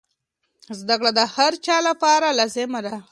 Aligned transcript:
زده 0.79 0.95
کړه 0.99 1.11
د 1.19 1.21
هر 1.35 1.53
چا 1.65 1.77
لپاره 1.87 2.27
لازمي 2.39 2.79
ده. 2.85 2.95